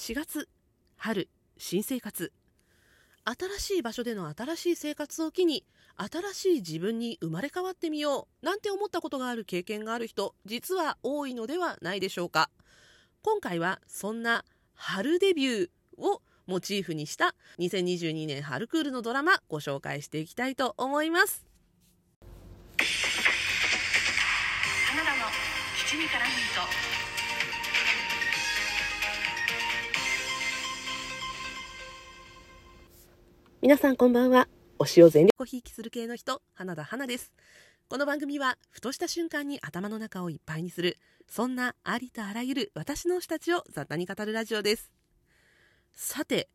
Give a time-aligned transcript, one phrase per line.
[0.00, 0.48] 4月
[0.96, 2.32] 春新生活。
[3.22, 5.62] 新しい場所での新しい生活を機に
[5.98, 12.48] 新しい自分に生まれ変わってみようなんて思ったことがある経験がある人実は多いのではないでしょうか。
[13.22, 15.68] 今回はそんな春デビュー
[15.98, 21.44] をモチーフにした2022年春クールのドラマご紹介していきたいと思います。
[22.78, 22.84] カ
[24.96, 25.26] ナダの
[25.76, 26.36] 七味からミー
[26.94, 26.99] ト。
[33.62, 34.48] 皆さんこんばんは。
[34.78, 35.44] 推しを全力。
[35.44, 37.30] ひいきする系の人花田花です。
[37.90, 40.96] この番組はふとした瞬間に頭の中をいっぱいにする
[41.28, 44.90] そんなありとあらゆる私の推したちを雑多に語るラジオです。
[45.92, 46.48] さて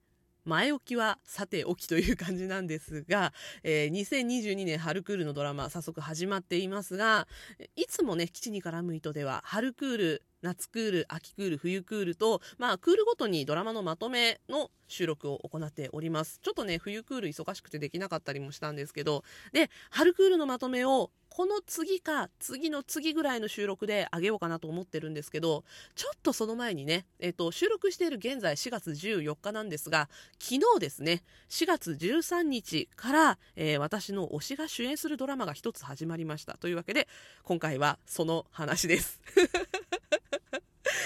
[0.45, 7.27] 前置きはさておきという感じなんですが、えー、2022年春クールのドラマ早速始まっていますが
[7.75, 16.39] いつもね基地に絡む糸では春クール夏クール、秋クール、冬クールと、まあ、クールごとにドラマのまとめの収録を行っております。
[16.43, 19.23] ちょっとね、冬クール忙しくてできなかったりもしたんですけど、
[19.53, 30.07] で、春クールのまとめをこの次か次の次ぐらいの収録であげようかなと思ってるんですけど、ちょっとその前にね、えっ、と、収録している現在4月14日なんですが、
[30.39, 36.57] 昨日ですね、4月13日から、えー、私の推しが主演するドラマが一つ始まりました。
[36.57, 37.09] というわけで、
[37.43, 39.19] 今回はその話です。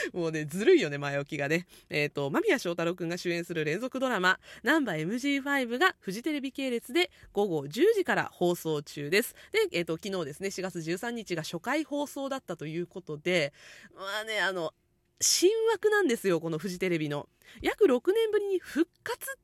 [0.13, 1.67] もうね、ずるいよね、前置きがね。
[1.89, 9.35] えっ、ー、と、間宮祥太朗くんが主演する連続ドラマ、ナンバ MG5 がフジテレビ系列で午後10時から放送中です。
[9.51, 13.53] で、えっ、ー、と、昨日ですね、4月13日が初回放送だったということで、
[13.95, 14.73] まあね、あの、
[15.21, 17.27] 新枠なんですよ、このフジテレビの。
[17.61, 18.89] 約6年ぶりに復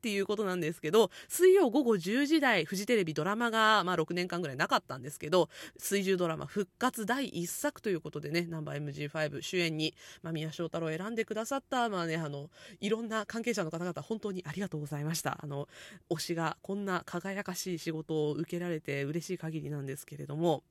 [0.06, 15.40] っていうことなんですけど、水曜午後10時台、フジテレビドラマが、まあ6年間ぐらいなかったんですけど、水10ドラマ復活第1作ということでね、ナンバー MG5 主演に、まあ、宮翔太郎を選んでくださった、まあね、あの、いろんな関係者の方々、本当にありがとうございました。
[15.42, 15.66] あの、
[16.08, 20.62] 推しがこんな輝かしい仕事を受けられて嬉しい限りなんですけれども、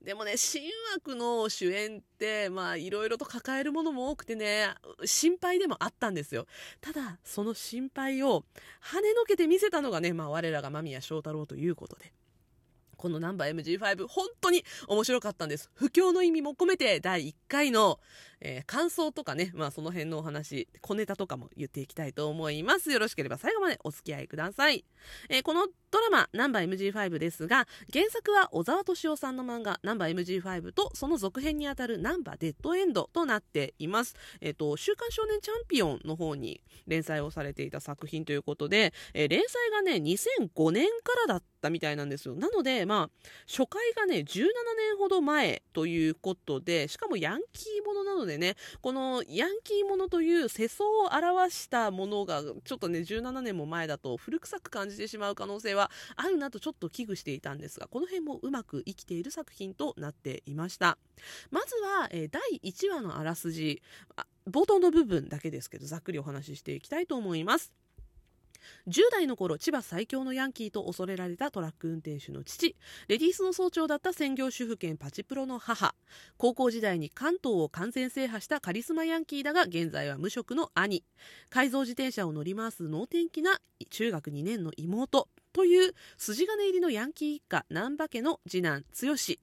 [0.00, 0.62] でもね、新
[0.94, 4.68] 枠の主演って、まあいろいろと抱えるものも多くてね、
[5.04, 6.46] 心配でもあったんですよ。
[6.80, 8.44] ただ、その心配を
[8.82, 12.12] 跳ねのけて見せたのがね、まあ我らが間宮祥太郎ということで。
[12.96, 15.70] このナンバー MG5 本当に面白かったんです。
[15.74, 18.00] 不況の意味も込めて第1回の、
[18.48, 22.92] えー、感想とかね、まあその辺のお話、小ネタとかも言っていきたいと思います。
[22.92, 24.84] よろしければ最後までお付き合いください。
[25.28, 34.14] えー、このドラマ、ナンバ MG5 ですが、原作は小沢敏夫さんの漫画、ナンバ MG5 とその続編にあたるナンバーデッドエンドとなっています。
[34.40, 42.36] えっ、ー、と、週刊少年チャンピオンの方に連載をされていた作品ということで、え、連載がね、2005年からだったみたいなんですよ。
[42.36, 44.44] なので、まあ、初回がね、17
[44.76, 60.98] 年ほど前ということで、しかもヤンキーものなのでね、このヤンキーものという世相を表したものが、ちょっとね、17年も前だと古臭く感じてしまう可能性はあるなとちょっと危惧していたんですが、この辺もうまく生きている作品となっていました。
[61.50, 63.82] まずは、えー、第1話のあらすじ、
[64.48, 67.85] 冒頭の部分だけですけど、ざっくりお話ししていきたいと思います。
[68.88, 72.76] 10代の頃千葉最強のヤンキーと恐れられたトラック運転手の父
[73.08, 75.94] レディースの総長だった専業主婦兼パチプロの母。
[76.36, 81.04] 高校時代に関東を完全制覇したカリスマヤンキーだが現在は無職の兄。
[81.50, 83.60] 改造自転車を乗り回す能天気な
[83.90, 85.28] 中学2年の妹。
[85.56, 89.16] という筋金入りのヤンキー一家難波家の次男剛。
[89.16, 89.38] 千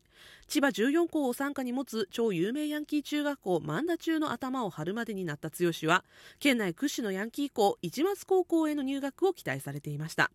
[0.62, 6.06] 葉14校を傘下に持つ超有名ヤンキー中学校万田中の頭を張るまでになった剛は
[6.40, 10.30] 県内屈指のヤンキー校市松高校への入学を期待されていました。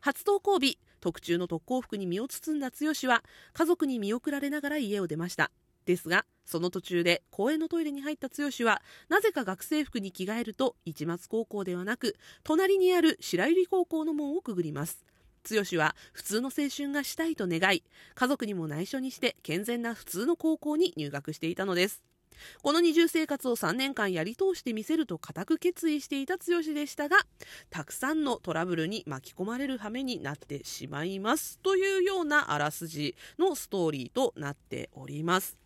[0.00, 5.50] 初登校日特注の特攻服に身を包んだ剛は家族に見送られながら家を出ました。
[5.90, 15.04] ですがその途中で公園のトイレに入った剛はなぜか学生服に着替えると市松高校ではなく隣にある白百合高校の門をくぐります。
[15.48, 17.82] 剛は普通の青春がしたいと願い
[18.14, 22.02] 家族にも内緒にして健全な普通の高校に入学していたのです。
[22.62, 27.18] この二重生活を3年間やり通してみせると固く決意していた剛でしたが
[27.68, 35.59] たくさんのトラブルに巻き込まれる羽目になってしまいますというようなあらすじのストーリーとなっております。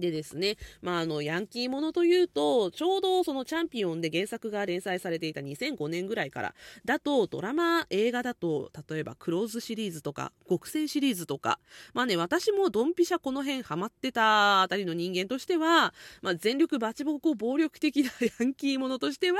[0.00, 6.54] でですね、まあ、あの、ヤンキーものというと、ちょうどそのチャンピオンで原作が連載されていた2005年ぐらいから、
[6.84, 11.58] だと、ドラマ、映画だと、例えば、クローズシリーズとか、極戦シリーズとか、
[11.94, 18.10] まあね、私もドンピシャこの辺ハマってたあたりの人間としては、まあ、全力バチボコ暴力的な
[18.40, 19.38] ヤンキーものとしては、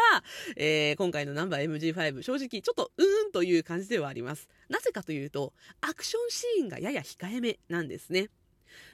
[0.57, 4.49] えー、今回のナンバー MG5、正直、ちょっと、うーんという感じではあります。
[4.69, 8.29] なぜかというと、アクションシーンがやや控えめなんですね。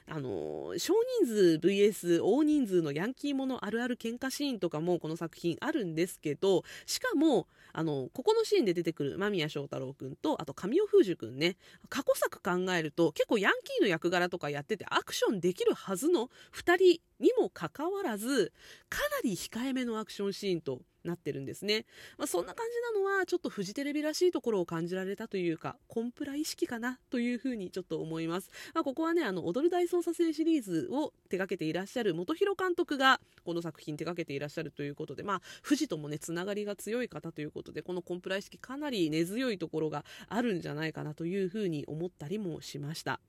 [0.09, 11.57] あの少人数 VS 大人数のヤンキーものあるある喧嘩シーンとかもこの作品あるんですけどしかもあのここのシーンで出てくる間宮祥太朗君とあと神尾楓珠君ね。
[11.89, 18.53] 過去作考えると結構ヤンキーの役柄とかやっててアクションできるはずの2人にもかかわらず
[18.89, 21.85] かなり控えめのアクションシーンとなってるんですね、
[22.17, 43.19] まあ、そんな感じなのはちょっとフジテレビらしいところを感じられたというかコンプラ意識かなというふうにちょっと思います、まあ、ここはねあの踊る大査線シリーズを手掛けていらっしゃる本広監督がこの作品手掛けていらっしゃるということでまあ富士ともねつながりが強い方ということでこのコンプライ意識かなり根強いところがあるんじゃないかなというふうに思ったりもしました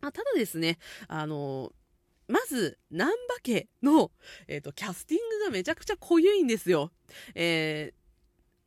[0.00, 0.78] あ、ただですね、
[1.08, 1.72] あの
[2.28, 4.10] まず、南波家の、
[4.48, 6.90] えっ、ー、と、キャスティングがめちゃくちゃ濃ゆいんですよ。
[7.34, 8.01] えー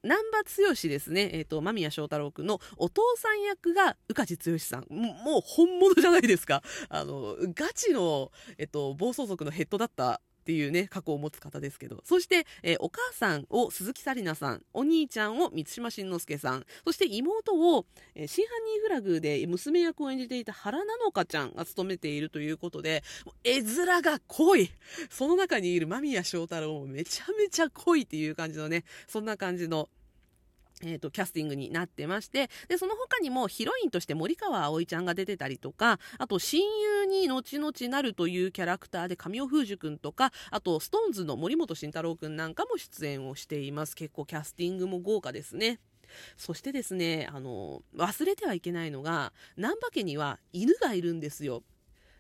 [0.06, 4.86] 南波剛ですね、え、ー、と、間宮祥太朗君のお父さん役が宇梶剛さん。
[4.90, 6.62] もう本物じゃないですか。
[6.90, 12.02] あの、ガチの、えっ、ー、と、暴走族のヘッドだったっていうね、過去を持つ方ですけど。
[12.04, 23.04] そして、えー、お母さんを鈴木紗理奈さん、お兄ちゃんを満島真之介さん、そして妹を、えー、真犯人フラグで娘役を演じていた原菜乃華ちゃんが務めているということで、
[23.44, 24.70] 絵面が濃い
[25.10, 29.90] その中にいる間宮祥太朗もめちゃめちゃ濃いっていう感じのね、そんな感じの
[30.86, 43.96] えーと、キャスティングになってましてでその他にもヒロインとして森川葵ちゃんが出てたりとかあと親友に後々なるというキャラクターで神尾楓珠君とかあと SixTONES の森本慎太郎君なんかも出演をしています。
[43.96, 45.80] 結構キャスティングも豪華ですね。
[46.38, 51.64] そしてですねあの忘れてはいけないのが難波家には犬がいるんですよ。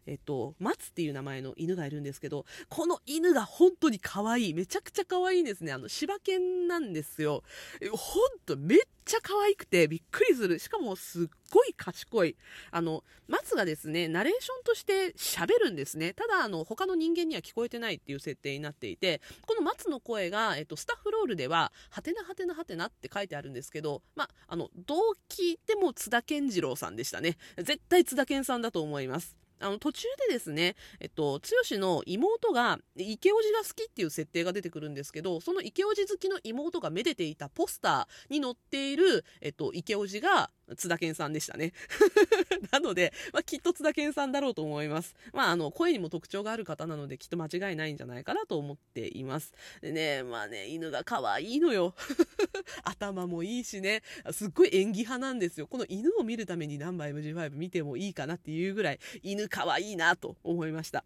[0.08, 4.54] えっと、松っていう名前の犬がいるんですけど、この犬が本当に可愛い。
[4.54, 5.72] めちゃくちゃ可愛いんですね。
[5.72, 7.44] あの、柴犬なんですよ。
[7.92, 10.60] ほんと、めっちゃ可愛くてびっくりする。
[10.60, 12.36] しかもすっごい賢い。
[12.72, 16.14] あの、松がですね、ナレーションとして喋るんですね。
[16.14, 25.00] ただ、あの、他の人間には聞こえてないっていう設定になっていて、この松の声が、えっと、スタッフロールでは、はてなはてなはてなって書いてあるんですけど、まあ、の、どう
[25.30, 27.38] 聞いても津田健次郎さんでしたね。
[27.58, 29.45] 絶対津田健さんだと思います。
[29.60, 31.40] あの途中でですね、えっと、
[31.72, 41.74] 剛の妹が池叔父が好きっていう設定が出てくるんですけど、その池叔父好きの妹がめでていたポスターに載っている、えっと、池叔父が津田健さんでしたね。
[42.72, 45.16] なので、まあ、きっと津田健さんだろうと思います。
[45.34, 49.54] まあ、あの、声にも特徴がある方なので、きっと間違いないんじゃないかなと思っています。
[49.82, 51.94] でね、まあね、犬が可愛いのよ。
[52.84, 54.02] 頭もいいしね、
[54.32, 55.68] すっごい演技派なんですよ。
[55.68, 61.04] この犬を見るためにナンバー MG5 見てもいいかなっていうぐらい、犬可愛いなと思いました。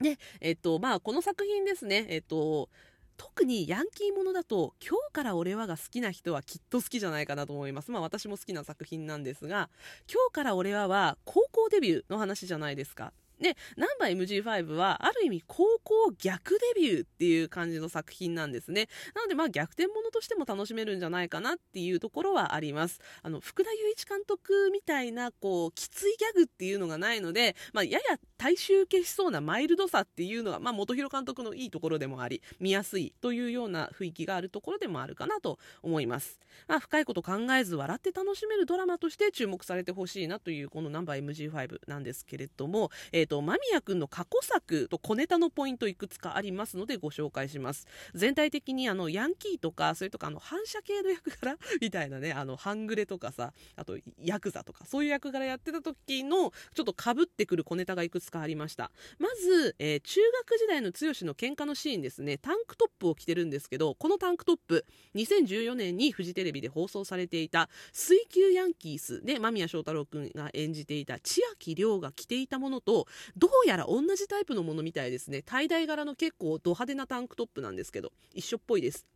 [0.00, 2.68] で、えっと、まあ、この作品ですね、えっと、
[3.16, 7.90] 特にヤンキーものだと今日から俺はが好きな人はきっと好きじゃないかなと思います。
[7.90, 9.70] まあ私も好きな作品なんですが
[10.12, 13.12] 今日から俺はは高校デビューの話じゃないですか。
[13.42, 18.88] で、ナンバー MG5 は、ある意味、高校逆デビューっていう感じの作品なんですね。
[19.14, 23.00] なので、まあ、逆転ものとしても楽しめるんじゃないかなっていうところはあります。
[23.22, 36.38] あの、福田雄一監督みたいな、こう、きついギャグっていうのがないので、まあ、やや大衆消しそうなマイルドさっていうのは、まあ、元広監督のいいところでもあり、見やすいというような雰囲気があるところでもあるかなと思います。
[36.68, 47.86] まあ、深いこと考えず笑って楽しめるドラマとして注目されてほしいなという、このナンバー MG5 なんですけれども、えっ、ー、と、間宮君の過去作と小ネタのポイントいくつかありますのでご紹介します。
[48.14, 51.56] 全体的にあのヤンキーとかそれとかあの反射系の役柄？
[51.80, 58.92] みたいなねあの半グレとかさあとヤクザとかそういう役柄やってた時のちょっとかぶってくる小ネタがいくつかありました。
[59.18, 62.36] まず、えー、中学時代の剛の喧嘩のシーンですね。
[62.36, 64.84] タンクトップを着てるんですけどこのタンクトップ
[65.14, 75.38] 2014年にフジテレビで放送されていた「水球ヤンキース」で間宮祥太朗君が演じていた千秋亮が着ていたものとどうやら同じタイプのものみたいですね。
[75.46, 79.06] tie dye 柄の結構ド派手なタンクトップなんですけど、一緒っぽいです。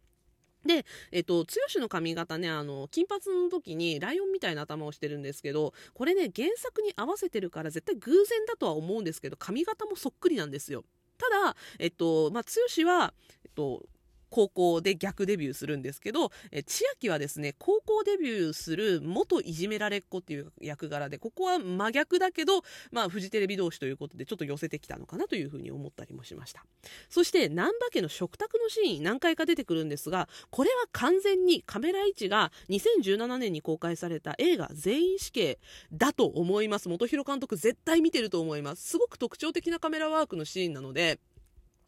[0.67, 10.85] で、えっと、剛の髪型ね、あの、金髪の時にライオンみたいな頭をしてるんですけど、これね、原作に合わせてるから絶対偶然だとは思うんですけど、髪型もそっくりなんですよ。
[11.19, 13.87] ただ、えっと、まあ、剛は、えっと、
[14.37, 26.67] 高校で逆デビューするんですけど、え千秋はですね、高校デビューする元いじめられっ子っていう役柄で、ここは真逆だけど、まあ、フジテレビ同士ということで、ちょっと寄せてきたのかなというふうに思ったりもしました。
[27.09, 35.59] そして、南波家の食卓のシーン、何回か出てくるんですが、これは完全にカメラ位置が2017年に公開された映画全員死刑
[35.95, 36.91] だと思います。
[36.91, 38.87] 元広監督絶対見てると思います。
[38.87, 41.21] すごく特徴的なカメラワークのシーンなので、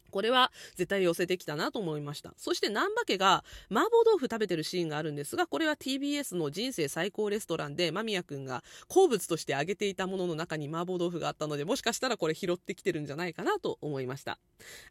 [0.09, 2.33] これは絶対寄せてきたなと思いました。
[2.37, 14.39] そして南波家が麻婆豆腐食べてるシーンがあるんですが、これは TBS の人生最高レストランで間宮くんが好物として挙げていたものの中に麻婆豆腐があったので、もしかしたらこれ拾ってきてるんじゃないかなと思いました。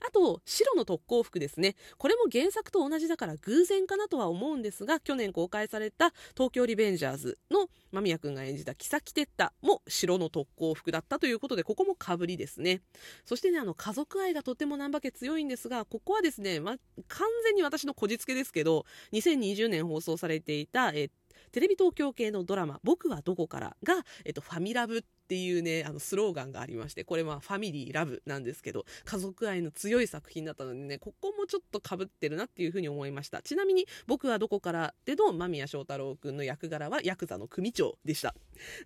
[0.07, 1.75] あと、白の特攻服ですね。
[1.99, 12.83] これも原作と同じだから偶然かなとは思うんですが、去年公開された東京リベンジャーズの間宮くんが演じたキサキテッタも白の特攻服だったということで、ここも被りですね。
[13.25, 16.77] そしてね、あの、家族愛がとても南波家強いんですが、ここはですね、ま、
[17.09, 21.11] 完全に私のこじつけですけど、2020年放送されていた、え
[21.53, 33.43] テレビ東京系のドラマ、僕はどこからが、えっと、ファミラブっていうね、あの、スローガンがありまして、これはファミリーラブなんですけど、家族愛の強い作品だったのでね、ここもちょっと被ってるなっていうふうに思いました。
[33.43, 38.35] ちなみに、僕はどこからでの間宮祥太朗くんの役柄はヤクザの組長でした。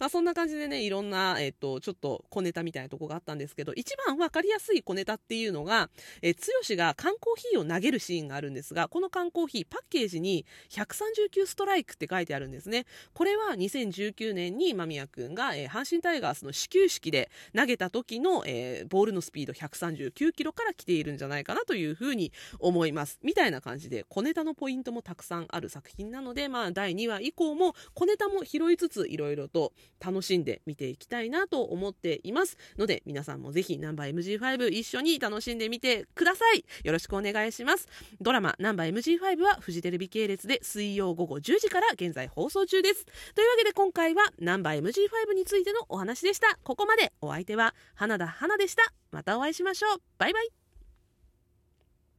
[0.00, 5.90] まあ、そんな感じでね、いろんな、えっと、ちょっと小ネタみたいなとこがあったんですけど、一番わかりやすい小ネタっていうのが、
[6.22, 6.40] え剛
[6.74, 12.84] が缶コーヒーを投げるシーンがあるんですが、この缶コーヒー、パッケージに139ストライクって書いてあるんですね。
[13.14, 23.18] これは2019年に間宮くんが、えー、阪神タイガースの始球式で投げた時の、えー、ボールのスピード139キロから来ているんじゃないかなというふうに思います。
[23.22, 29.72] みたいな感じで小ネタのポイントもたくさんある作品なので、まあ第2話以降も小ネタも拾いつついろいろと
[30.04, 32.56] 楽しんで見ていきたいなと思っています。
[32.78, 36.64] ので皆さんもぜひナンバー MG5 一緒に楽しんでみてください。
[36.84, 37.88] よろしくお願いします。
[38.20, 43.04] ドラマナンバー MG5 はフジテレビ系列で水曜午後10時から現在放送中です。
[43.34, 46.58] というわけで今回はナンバー MG5 についてのお話でした。
[46.62, 48.82] ここまでお相手は花田花でした。
[49.10, 49.98] またお会いしましょう。
[50.18, 50.61] バイバイ。